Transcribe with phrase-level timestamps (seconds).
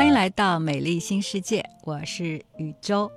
[0.00, 3.12] 欢迎来到美丽新世界，我是宇宙。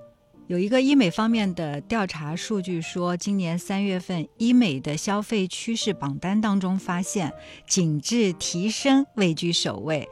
[0.47, 7.31] 有一个医美方面的调查数据说，今年三月份医美的消费趋势榜单当中，发现
[7.65, 10.09] 紧致提升位居首位。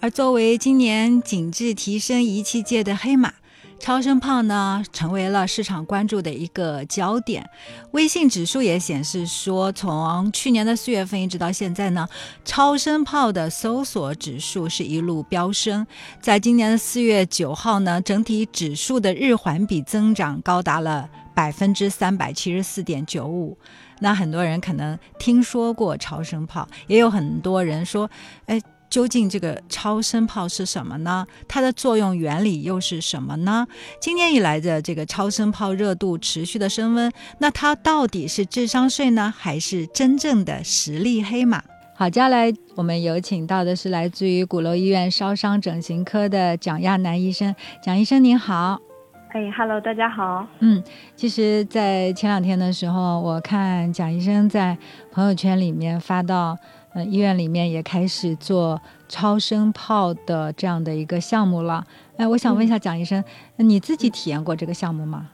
[0.00, 3.34] 而作为今年紧致提升仪器界的黑马。
[3.78, 7.48] 超声炮呢，成为了市场关注的一个焦点。
[7.92, 12.08] 微信指数也显示说，从去年的四月份一直到现在呢，
[12.44, 15.86] 超声炮的搜索指数是一路飙升。
[16.20, 23.56] 在今年的四月九号呢，整体指数的日环比增长高达了百分之三百七十四点九五。
[24.00, 28.10] 那很多人可能听说过超声炮，也有很多人说，
[28.46, 28.60] 哎。
[28.88, 31.26] 究竟这个超声炮是什么呢？
[31.48, 33.66] 它的作用原理又是什么呢？
[34.00, 41.62] 今年以来的这个超声炮热度持续的升温，那它到底是智商税呢，还是真正的实力黑马？
[41.94, 47.54] 好，接下来我们有请到的是来自于鼓楼医院烧伤整形科的蒋亚楠医生。
[47.82, 48.80] 蒋医生您好。
[49.28, 50.46] 哎，Hello，大家好。
[50.60, 50.82] 嗯，
[51.14, 54.78] 其实，在前两天的时候，我看蒋医生在
[55.12, 56.56] 朋友圈里面发到。
[56.98, 61.84] 嗯，医院里面也开始做超声炮的这样的一个项目了。
[62.16, 63.22] 哎，我想问一下蒋医生，
[63.56, 65.28] 你自己体验过这个项目吗？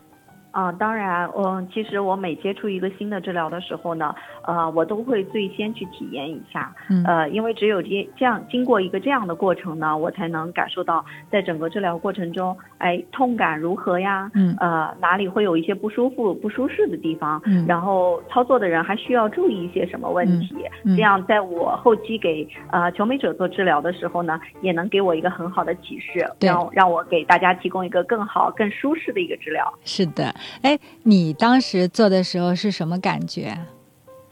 [0.53, 4.15] 啊，当然，嗯其实我每接触一个新的治疗的时候呢，
[4.45, 6.73] 呃，我都会最先去体验一下，
[7.07, 14.31] 呃，因为只有这这样经过一个这样的过程呢，我才能感受到在整个治疗过程中，哎，痛感如何呀？
[14.35, 17.41] 嗯，呃，哪里会有一些不舒服、不舒适的地方？
[17.47, 20.55] 嗯，然后操作的人还需要注意一些什么问题？
[20.85, 29.73] 这样在我后期给呃求美者做治疗的时候呢，也能给我一个很好的启示，让让我给大家提供一个更好、更舒适的一个治疗。
[29.87, 30.35] 是的。
[30.63, 33.57] 哎，你当时做的时候是什么感觉？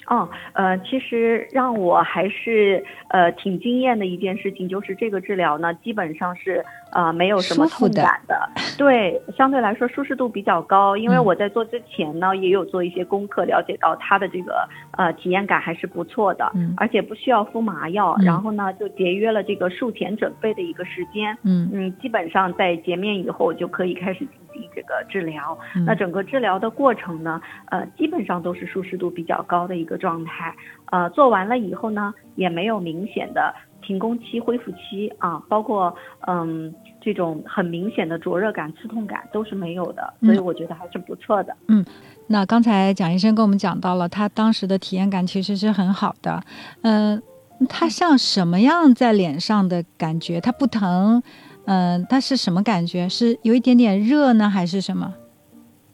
[0.06, 10.96] 哦，呃，其实让我还是呃挺惊艳的一件事情，就是这个治疗呢，基本上是呃没有什么痛感的，对，相对来说舒适度比较高。
[10.96, 21.70] 因为我在做之前呢，也有做一些功课，了解到它的这个呃体验感还是不错的，而且不需要敷麻药，然后呢就节约了这个术前准备的一个时间，嗯。
[21.72, 24.40] 嗯，基本上在洁面以后就可以开始进行。
[24.74, 27.40] 这个治疗，那整个治疗的过程呢，
[27.70, 30.54] 呃，基本上都是舒适度比较高的一个状态，
[30.90, 35.94] 呃，做完了以后呢，也没有明显的停工期、恢复期啊，包括
[36.26, 41.56] 嗯这种很明显的灼热感、刺痛感都是没有的，所以我觉得还是不错的。
[41.68, 41.84] 嗯，
[42.26, 46.42] 那刚才蒋医生跟我们讲到了，他当时的体验感其实是很好的，
[46.82, 47.22] 嗯，
[47.68, 50.40] 他像什么样在脸上的感觉？
[50.40, 51.22] 他不疼？
[51.66, 53.08] 嗯，他是什么感觉？
[53.08, 55.14] 是有一点点热呢，还是什么？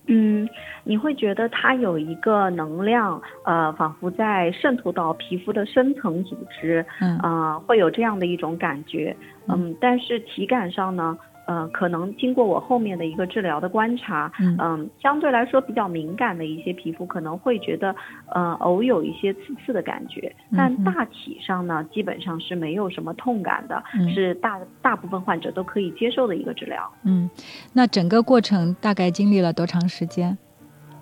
[0.06, 0.48] 嗯，
[0.84, 9.16] 你会觉得它有一个能量，呃，仿佛在渗透到皮肤的深层组织，嗯，啊，会有这样的一种感觉。
[9.48, 11.18] 嗯，但是体感上呢？
[11.46, 17.94] 呃，可能经过我后面的一个治疗的观察，嗯，相对来说比较敏感的一些皮肤可能会觉得，
[18.34, 26.92] 呃，偶有一些刺刺的感觉，但大体上呢，基本上是没有什么痛感的，是大大部分患者都可以接受的一个治疗。
[27.04, 27.30] 嗯，
[27.72, 30.36] 那整个过程大概经历了多长时间？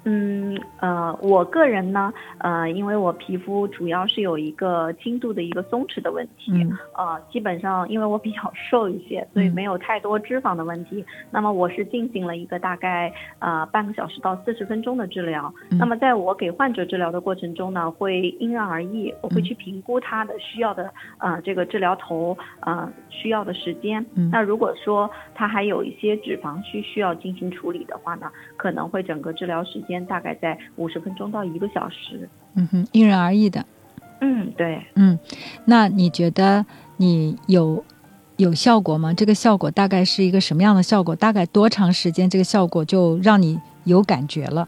[0.04, 6.52] 嗯呃，我个人呢，呃，因为我皮肤主要是有一个轻度的一个松弛的问题，
[6.94, 11.04] 呃，基本上因为我比较瘦一些， 所以没有太多脂肪的问题。
[11.30, 15.52] 那么我是进行了一个大概呃半个小时到四十分钟的治疗。
[15.70, 24.04] 那么在我给患者治疗的过程中呢，会因人而异，我会去评估他的需要的呃这个治疗头呃需要的时间。
[24.30, 29.93] 那如果说他还有一些脂肪区需要进行处理的话呢，可能会整个治疗时间。
[30.06, 33.66] 大概在五十分钟到一个小时，嗯哼，因人而异的，
[34.20, 35.18] 嗯，对，嗯，
[35.66, 36.64] 那你觉得
[36.96, 37.84] 你有
[38.36, 39.12] 有效果吗？
[39.12, 41.14] 这个效果大概是一个什么样的效果？
[41.14, 44.66] 大概多长时间这个效果就让你有感觉了？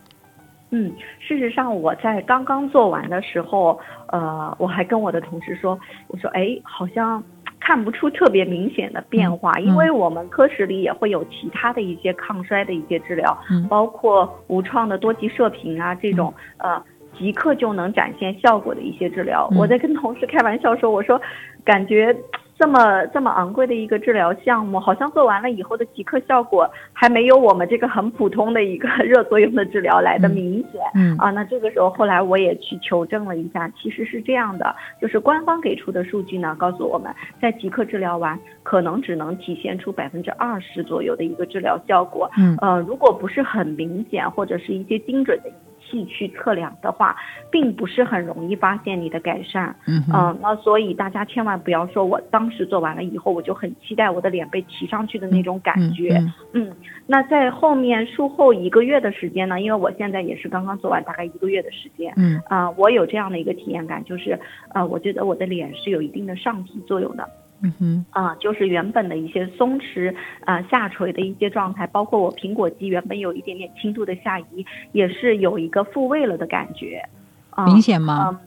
[0.70, 7.22] 嗯，事实上我在刚刚做完的时候，呃，我还跟我的同事说，我说，哎，好像。
[7.66, 13.36] 看不出特别明显的变化，因为我们科室里也会有其他的一些抗衰的一些治疗，
[13.68, 16.80] 包括无创的多级射频啊这种，呃，
[17.18, 19.50] 即刻就能展现效果的一些治疗。
[19.56, 21.20] 我在跟同事开玩笑说，我说，
[21.64, 22.16] 感觉。
[22.58, 30.80] 这么这么昂贵的一个治疗项目，好像做完了以后的即刻效果还没有我们这个很普通的一个 热作用的治疗来的明显。
[30.94, 42.30] 嗯啊，那这个时候后来我也去求证了一下，其实是这样的，就是官方给出的数据呢，告诉我们在即刻治疗完，可能只能体现出百分之二十左右的一个治疗效果。
[42.38, 45.52] 嗯呃，如果不是很明显或者是一些精准的仪
[45.86, 47.16] 器去测量的话，
[47.50, 49.74] 并不是很容易发现你的改善。
[49.86, 56.22] 嗯嗯，那所以大家千万不要说我当时做完了以后，我就很期待我的脸被提上去的那种感觉。
[56.52, 56.72] 嗯，
[57.06, 62.12] 那在后面术后一个月的时间呢，因为我现在也是刚刚做完大概一个月的时间。
[62.16, 64.38] 嗯啊，我有这样的一个体验感，就是
[64.74, 67.28] 呃，我觉得我的脸是有一定的上提作用的。
[67.62, 70.14] 嗯哼，啊，就是原本的一些松弛
[70.44, 77.02] 啊下垂的一些状态，包括我苹果肌原本有一点点轻度的下移，也是有一个复位了的感觉。
[77.50, 78.38] 啊明显吗？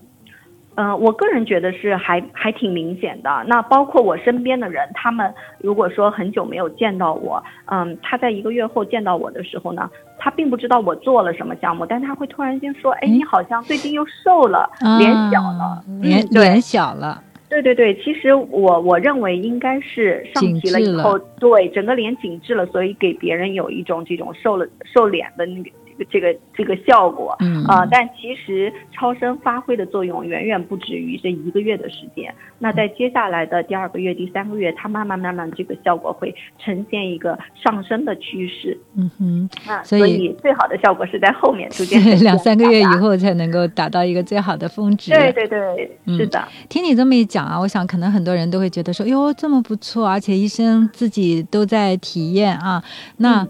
[0.75, 3.43] 嗯，呃，我个人觉得是还还挺明显的。
[3.47, 9.89] 那包括我身边的人，他们如果说很久没有见到我，嗯，他在一个月后见到我的时候呢，
[10.19, 14.69] 他并不知道我做了什么项目，但他会突然间说：“哎，你好像最近又瘦了，
[14.99, 25.71] 脸小了，脸脸小了。”对对对，其实我我认为应该是上提了以后，对整个脸紧致了，所以给别人有一种这种瘦了瘦脸的那个。
[26.09, 32.33] 这个这个效果，嗯啊，但其实超声发挥的作用远远不止于这一个月的时间。
[32.57, 38.77] 那在接下来的第二个月、第三个月，它慢慢慢慢这个效果会呈现一个上升的趋势。
[38.95, 45.11] 嗯哼，啊，所以最好的效果是在后面逐渐两三个月以后才能够达到一个最好的峰值。
[45.11, 46.45] 对对对，是的。
[46.67, 52.83] 听你这么一讲啊，我想可能很多人都会觉得说，哟，这么不错，而且医生自己都在体验啊。
[53.17, 53.47] 那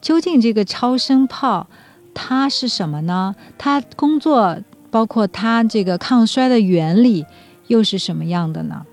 [0.00, 1.66] 究竟这个超声炮？
[2.14, 3.34] 它是什么呢？
[3.58, 4.56] 它工作
[4.90, 7.24] 包括它这个抗衰的原理
[7.68, 8.84] 又是什么样的呢？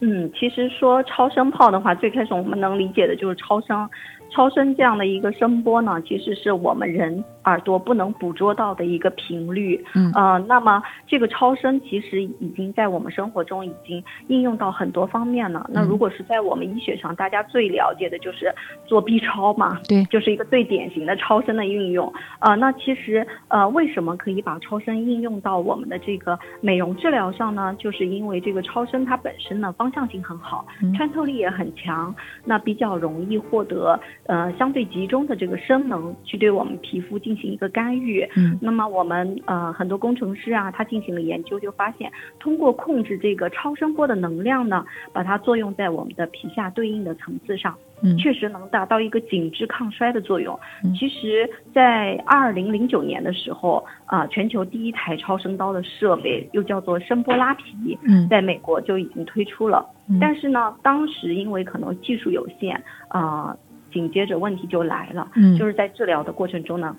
[0.00, 3.88] 嗯，其实说超声炮的话，最开始我们能理解的就是超声。
[4.30, 9.84] 超声这样的一个声波呢，其实是我们人耳朵不能捕捉到的一个频率。
[9.94, 15.68] 嗯，呃，那么这个超声其实已经在我们生活中已经应用到很多方面了。
[15.72, 18.54] 那如果是在我们医学上，大家最了解的就是
[18.86, 22.12] 做 B 超嘛，对，就是一个最典型的超声的运用。
[22.38, 27.74] 呃，那其实呃，为什么可以把超声应用到我们的这个美容治疗上呢？
[27.78, 30.64] 就是因为这个超声它本身呢方向性很好，
[30.96, 33.98] 穿透力也很强，那比较容易获得。
[34.26, 38.22] 呃，相对集中的这个声能去对我们皮肤进行一个干预。
[38.36, 50.56] 嗯，那么我们呃很多工程师啊，他进行了研究，就发现通过控制这个超声波的能量呢，把它作用在我们的皮下对应的层次上，嗯，确实能达到一个紧致抗衰的作用。
[50.84, 59.84] 嗯，其实，在二零零九年的时候啊，全球第一台超声刀的设备又叫做声波拉皮，嗯，在美国就已经推出了。
[60.20, 63.56] 但是呢，当时因为可能技术有限啊。
[63.92, 66.96] 紧接着问题就来了，嗯，就是在治疗的过程中呢，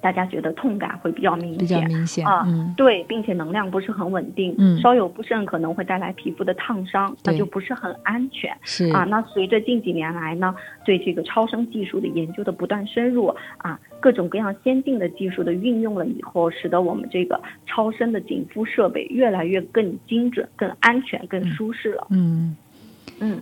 [0.00, 9.04] 大家觉得痛感会比较明显，比较明显啊，嗯，对，并且能量不是很稳定，嗯，稍有不慎可能会带来皮肤的烫伤，那就不是很安全，是啊。
[9.04, 10.54] 那随着近几年来呢，
[10.84, 13.26] 对这个超声技术的研究的不断深入
[13.58, 22.18] 啊，各种各样先进的技术的运用了以后，使得我们这个超声的紧肤设备越来越更精准、更安全、更舒适了，嗯。
[22.18, 22.56] 嗯，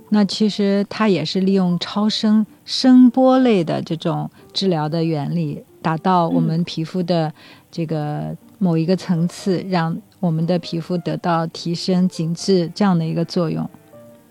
[0.08, 7.32] 那其实它也是利用超声声波类的这种治疗的原理，达到我们皮肤的
[7.70, 13.68] 这个某一个层次，让我们的皮肤得到提升、紧致这样的一个作用。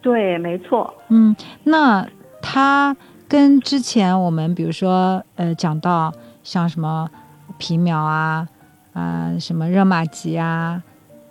[0.01, 0.93] 对，没错。
[1.09, 2.07] 嗯，那
[2.41, 2.95] 它
[3.27, 6.13] 跟之前我们比如说呃讲到
[6.43, 7.09] 像什么
[7.57, 8.47] 皮秒啊
[8.93, 10.81] 啊什么热玛吉啊，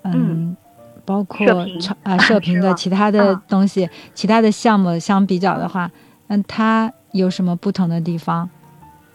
[0.04, 0.56] 嗯。
[1.04, 1.46] 包括
[1.80, 5.90] 超啊射频的其他的东西，其他的项目相比较的话，
[6.28, 8.48] 那，它有什么不同的地方？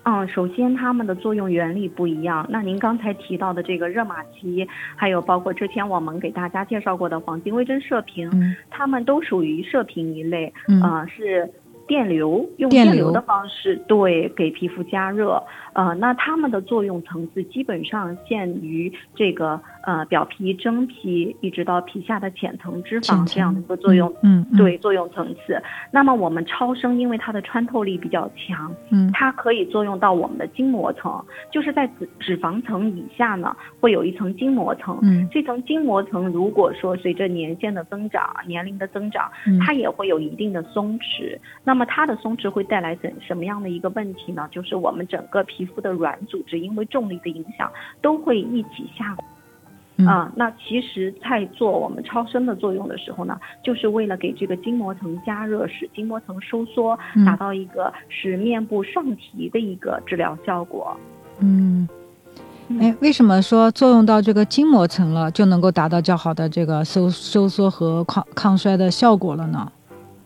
[0.03, 2.43] 嗯，首先它们的作用原理不一样。
[2.49, 8.27] 那您刚才提到的这个热玛吉，还有包括之前我们给大家介绍过的黄金微针射频，
[8.71, 11.51] 它们都属于射频一类，啊，是
[11.89, 13.09] 电流用电流。
[13.11, 15.41] 的方式对给皮肤加热。
[15.73, 25.61] 呃，那它们的作用层次基本上限于这个呃表皮、真皮，一直到皮下的浅层脂肪这样的一个作用，嗯，对作用层次。
[25.91, 39.31] 那么我们超声因为它的穿透力比较强，嗯，它可以作用到我们的筋膜层，就是在脂脂肪层以下呢，会有一层筋膜层，嗯，这层筋膜层如果说随着年限的增长、年龄的增长，
[39.65, 41.37] 它也会有一定的松弛。
[41.63, 44.47] 那么它的松弛会带来怎什么样的一个问题呢？
[44.51, 47.71] 就是我们整个皮肤的软组织因为重力的影响
[48.01, 50.31] 都会一起下滑啊。
[50.35, 60.95] 那其实，在做我们超声的作用的时候呢，就是为了给这个筋膜层加热，使筋膜层收缩，达到一个使面部上提的一个治疗效果。
[61.39, 61.87] 嗯，
[62.79, 69.71] 哎，为什么说作用到这个筋膜层了，就能够达到较好的这个收收缩和抗抗衰的效果了呢？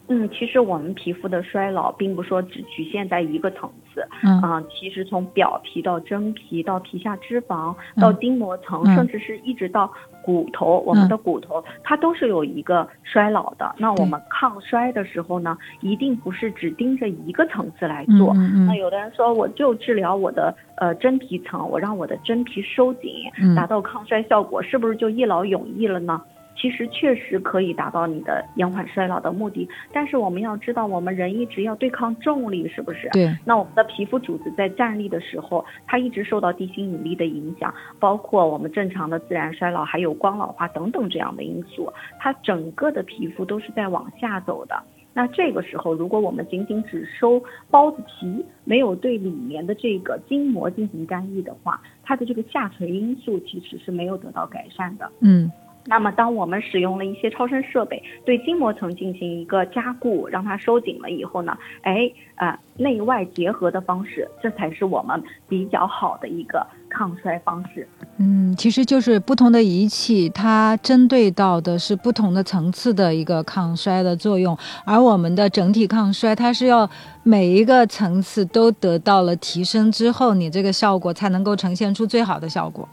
[0.10, 9.89] 嗯，其实我们皮肤的衰老，并不说只局限在一个层次，嗯啊、其实从表皮到真皮到皮下脂肪到筋膜层，嗯甚至是一直到
[10.22, 13.74] 骨头，我们的骨头它都是有一个衰老的。
[13.77, 18.33] 那我们抗衰的时候呢，一定不是只盯着一个层次来做。
[18.67, 23.10] 那有的人说，我就治疗我的呃真皮层，我让我的真皮收紧，
[23.41, 26.22] 嗯达到抗衰效果，是不是就一劳永逸了呢？
[26.63, 33.10] 其实确实可以达到你的延缓衰老的目的，但是我们要知道，我们人一直要对抗重力，是不是？
[33.12, 44.82] 对，那我们的皮肤组织在站立的时候，它一直受到地心引力的影响，包括我们正常的自然衰老，还有光老化等等这样的因素，它整个的皮肤都是在往下走的。
[45.13, 55.12] 那这个时候，如果我们仅仅只收包子皮，没有对里面的这个筋膜进行干预的话，它的这个下垂因素其实是没有得到改善的。
[55.20, 55.51] 嗯
[55.86, 67.86] 那么，当我们使用了一些超声设备对筋膜层进行一个加固，让它收紧了以后呢，哎，啊、内外结合的方式，这才是我们比较好的一个抗衰方式。
[68.18, 76.90] 嗯，其实就是不同的仪器，它针对到的是不同的层次的一个抗衰的作用，而我们的整体抗衰，它是要
[77.24, 82.88] 每一个层次都得到了提升之后，你这个效果才能够呈现出最好的效果。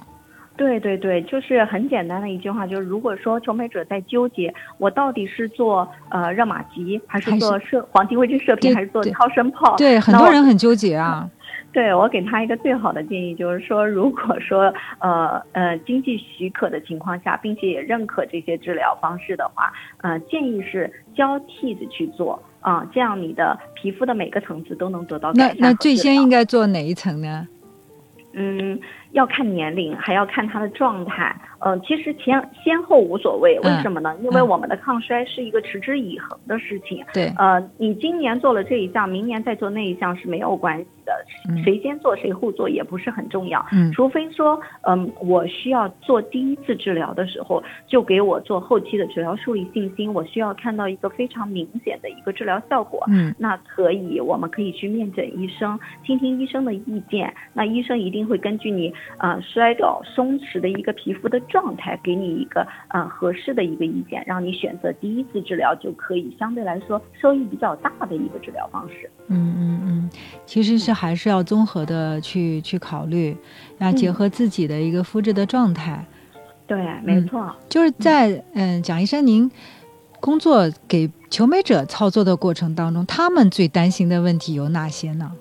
[0.61, 9.75] 对对对，就是很简单的一句话，就是如果说求美者在纠结，我到底是做呃热玛吉，还是做射黄金微针射频，还是做超声炮？
[9.79, 11.27] 对，很多人很纠结啊。
[11.73, 25.57] 对我给他一个最好的建议，就是说，如果说呃呃经济许可的情况下，并且也认可这些治疗方式的话，呃，建议是交替的去做啊、这样你的皮肤的每个层次都能得到改那善。
[25.61, 27.49] 那最先应该做哪一层呢？
[28.33, 28.79] 嗯，
[29.13, 31.35] 要看年龄，还要看他的状态。
[31.63, 34.17] 嗯、其实前先后无所谓，为嗯什么呢？
[34.23, 37.05] 因为嗯我们的抗衰是一个持之以恒的事情。
[37.13, 41.13] 对，呃，你今年做了这一项，明年再做那一项是没有关系的，
[41.51, 43.63] 嗯谁先做谁后做也不是很重要。
[43.73, 53.05] 嗯除非说，嗯，我需要做第一次治疗的时候，就给我做后期的治疗树立信心，我需要看到一个非常明显的一个治疗效果。
[53.09, 57.35] 嗯那可以，我们可以去面诊医生，听听医生的意见。
[57.53, 69.11] 那医生一定会根据你呃衰老松弛的一个皮肤的状态，给你一个呃合适的一个意见，让你选择第一次治疗就可以相对来说收益比较大的一个治疗方式。
[69.29, 70.11] 嗯嗯嗯，
[70.45, 73.37] 其实是还是要综合的去去考虑，
[73.79, 76.05] 要结嗯合自己的一个肤质的状态。
[76.67, 77.55] 对，没错。
[77.69, 79.51] 就是在嗯，蒋医生您
[80.21, 85.33] 工作给求美者操作的过程当中，他们最担心的问题有哪些呢？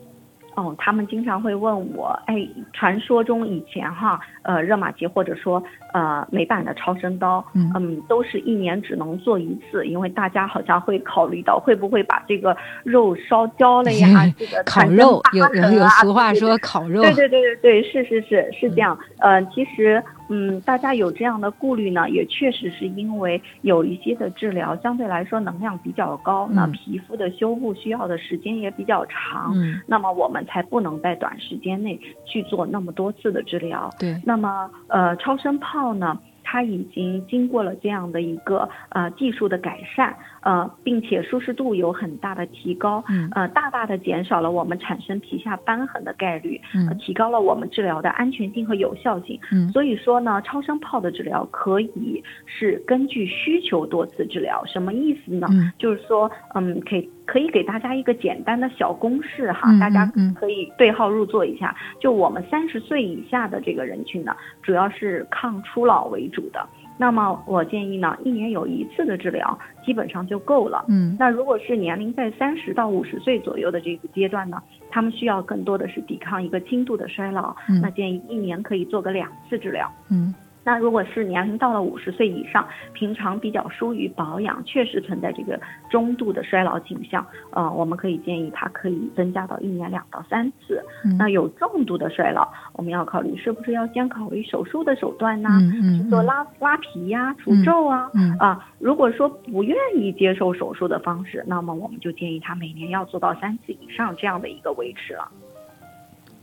[0.59, 5.63] 哦，他们经常会问我，哎，传说中以前哈，呃，热玛吉或者说
[5.93, 18.97] 呃美版的超声刀，嗯都是一年只能做一次，因为大家好像会考虑到会不会把这个肉烧焦了呀， 这个烤肉有有啊俗话说烤肉，对对对对对，是是是是这样。
[19.19, 33.89] 呃，其实，嗯，大家有这样的顾虑呢，也确实是因为有一些的治疗相对来说能量比较高，那嗯皮肤的修复需要的时间也比较长，嗯，那么我们才不能在短时间内去做那么多次的治疗。
[33.99, 36.19] 对，那么，呃，超声炮呢？
[36.51, 46.59] 它已经经过了这样的一个呃技术的改善，呃，并且舒适度有很大的提高，嗯呃，大大的减少了我们产生皮下瘢痕的概率，
[46.99, 49.39] 提高了我们治疗的安全性和有效性。
[49.51, 54.63] 嗯所以说呢，超声炮的治疗可以是根据需求多次治疗。
[54.65, 55.47] 什么意思呢？
[55.51, 60.05] 嗯就是说，嗯，可以可以给大家一个简单的小公式哈，嗯大家
[60.39, 61.75] 可以对号入座一下。
[61.99, 66.67] 就我们三十岁以下的这个人群呢，主要是抗初老为主的。
[67.01, 70.83] 那么我建议呢，一年有一次的治疗基本上就够了。
[70.89, 79.89] 嗯那如果是年龄在三十到五十岁左右的这个阶段呢，他们需要更多的是抵抗一个轻度的衰老，嗯那建议一年可以做个两次治疗。
[80.11, 90.83] 嗯那如果是年龄到了五十岁以上，平常比较疏于保养，确实存在这个中度的衰老倾向，呃，我们可以建议它可以增加到一年两到三次。
[91.05, 95.49] 嗯那有重度的衰老，我们要考虑是不是要先考虑手术的手段呢？
[95.53, 98.11] 嗯嗯去做拉拉皮呀、除嗯皱啊。
[98.13, 105.27] 嗯啊，如果说不愿意接受手术的方式，那么我们就建议他每年要做到三次以上这样的一个维持了。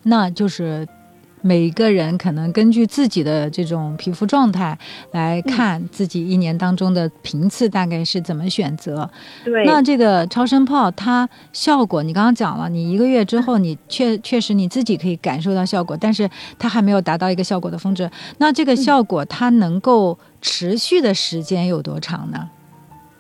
[0.03, 0.87] 那就是
[1.47, 4.77] 每个人可能根据自己的这种皮肤状态
[5.13, 9.09] 来看自己一年当中的频次大概是怎么选择。
[9.45, 18.11] 对，那这个超声炮它效果，你刚刚讲了，你一个月之后你确 确实你自己可以感受到效果，但是它还没有达到一个效果的峰值。
[18.39, 22.51] 那这个效果它能够持续的时间有多长呢？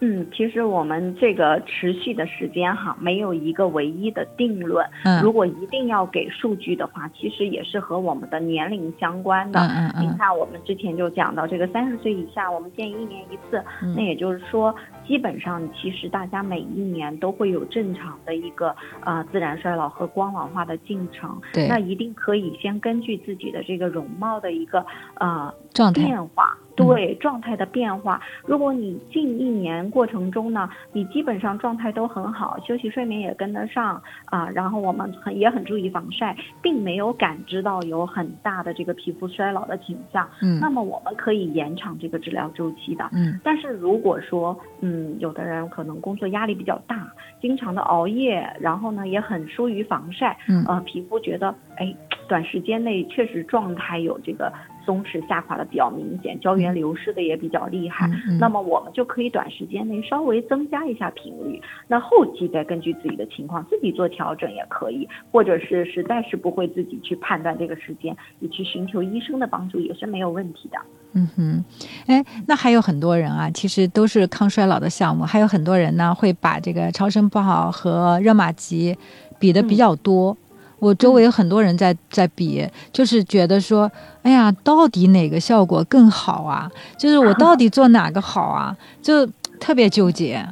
[0.00, 4.87] 嗯，其实我们这个持续的时间哈，没有一个唯一的定论。
[5.05, 9.59] 嗯，如果一定要给数据的话，其实也是和我们的年龄相关的。
[9.61, 10.03] 嗯嗯嗯。
[10.03, 13.65] 您看，我们之前就讲到这个三十岁以下，我们建议一年一次。
[13.97, 14.75] 那也就是说，
[15.07, 21.41] 基本上其实大家每一年都会有正常的一个呃自然衰老和光老化的进程。
[21.55, 21.69] 对。
[21.69, 24.85] 那一定可以先根据自己的这个容貌的一个
[25.15, 26.55] 呃状态变化。
[26.76, 51.95] 对状态的变化，如果你近一年过程中呢，你基本上状态都很好，休息睡眠也跟得上啊，然后我们很也很注意防晒，并没有感知到有很大的这个皮肤衰老的倾向，嗯，那么我们可以延长这个治疗周期的，嗯，但是如果说，嗯，有的人可能工作压力比较大，经常的熬夜，然后呢也很疏于防晒，嗯，呃，皮肤觉得，哎，
[52.28, 54.52] 短时间内确实状态有这个。
[54.87, 70.78] 松弛下滑的比较明显，胶原流失的也比较厉害，那么我们就可以短时间内稍微增加一下频率，那后期再根据自己的情况自己做调整也可以，或者是实在是不会自己去判断这个时间，你去寻求医生的帮助也是没有问题的。
[71.14, 71.64] 嗯哼，
[72.07, 78.97] 哎，那还有很多人啊，其实都是抗衰老的项目，还有很多人呢会把这个超声炮和热玛吉
[79.38, 80.37] 比的比较多。
[80.78, 83.90] 我周围有很多人在在比，就是觉得说，
[84.23, 86.71] 哎呀，到底哪个效果更好啊？
[86.99, 88.76] 就是我到底做哪个好啊？
[89.00, 89.26] 就
[89.59, 90.47] 特别纠结。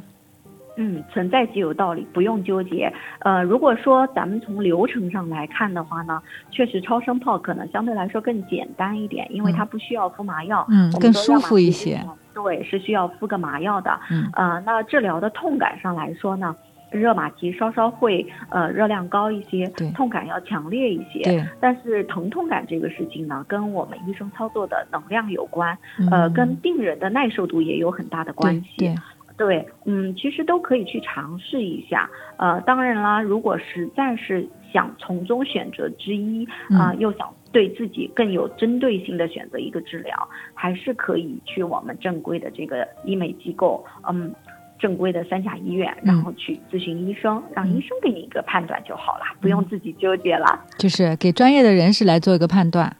[0.77, 2.91] 嗯，存在即有道理，不用纠结。
[3.19, 12.03] 呃，如果说咱们从流程上来看的话呢，确实超声炮可能相对来说更简单一点，因为它不需要敷麻药，嗯，更舒服一些。
[12.33, 13.97] 对，是需要敷个麻药的。
[14.09, 16.53] 嗯，呃，那治疗的痛感上来说呢？
[16.91, 21.21] 热玛吉稍稍会呃热量高一些，痛感要强烈一些。
[21.23, 25.77] 对，但是疼痛感这个事情呢，跟我们医生操作的能量有关，
[26.09, 28.77] 呃，跟病人的耐受度也有很大的关系。
[28.77, 28.95] 对，
[29.35, 32.09] 对，嗯，其实都可以去尝试一下。
[32.37, 44.33] 呃，当然啦，如果实在是想从中选择之一啊，又想对自己更有针对性的选择一个治疗，还是可以去我们正规的这个医美机构，嗯。
[44.77, 50.59] 正规的三甲医院，然后去咨询医生，让医生给你一个判断就好了，不用自己纠结了。
[50.77, 52.95] 就是给专业的人士来做一个判断。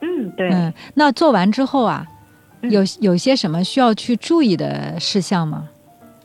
[0.00, 0.48] 嗯，对。
[0.50, 2.06] 嗯，那做完之后啊，
[2.62, 5.68] 有有些什么需要去注意的事项吗？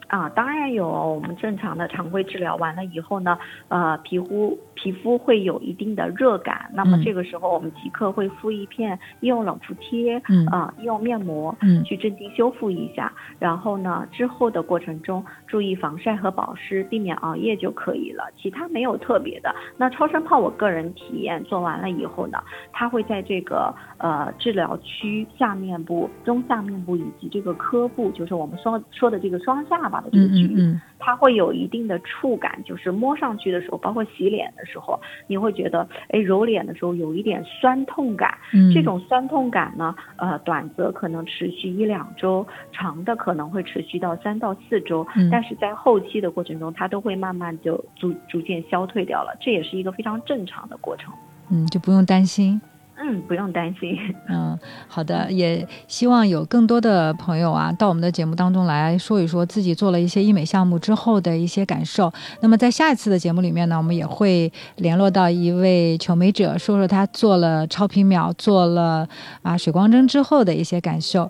[0.08, 0.86] 啊，当然有。
[0.96, 13.12] 我们正常的常规治疗完了以后呢，呃，皮肤皮肤会有一定的热感，那么这个时候我们即刻会敷一片医用冷敷贴，啊，医用面膜，嗯去镇静修复一下。
[13.40, 18.24] 然后呢，之后的过程中注意防晒和保湿，避免熬夜就可以了。
[18.38, 19.54] 其他没有特别的。
[19.78, 22.40] 那超声炮我个人体验做完了以后呢，
[22.72, 30.55] 它会在这个呃治疗区下面部、中下面部以及这个颏部，就是我们说说的这个双下巴的这个区域。
[31.00, 38.36] 它会有一定的触感，就是摸上去的时候，包括洗脸的时候，你会觉得，哎，揉脸的时候有一点酸痛感。
[38.54, 45.06] 嗯，这种酸痛感呢，呃，短则可能持续一两周，长的可能会持续到三到四周。
[45.16, 51.14] 嗯，但是在后期的过程中，它都会慢慢就逐逐渐消退掉了，这也是一个非常正常的过程。
[51.52, 52.60] 嗯，就不用担心。
[52.98, 53.98] 嗯，不用担心。
[54.30, 62.12] 嗯，好的，也希望有更多的朋友啊，到我们的节目当中来说一说自己做了一些医美项目之后的一些感受。
[62.42, 69.08] 那么在下一次的节目里面呢，我们也会联络到一位求美者，说说他做了超皮秒、做了
[69.42, 71.30] 啊水光针之后的一些感受。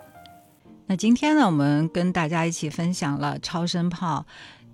[0.86, 4.24] 那今天呢，我们跟大家一起分享了超声炮。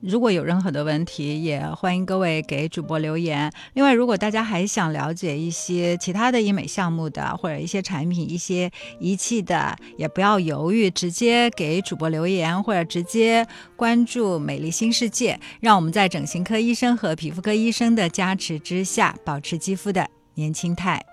[0.02, 3.50] 如果有任何的问题，也欢迎各位给主播留言。
[3.74, 21.11] 另外，如果大家还想了解一些其他的医美项目的，或者一些产品、一些仪器的，也不要犹豫，直接给主播留言，或者直接关注“美丽新世界”，让我们在整形科医生和皮肤科医生的加持之下，保持肌肤的年轻态。